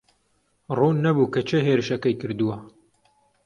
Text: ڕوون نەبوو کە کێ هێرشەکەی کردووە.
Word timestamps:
ڕوون 0.77 0.95
نەبوو 1.05 1.31
کە 1.33 1.41
کێ 1.49 1.59
هێرشەکەی 1.67 2.19
کردووە. 2.21 2.57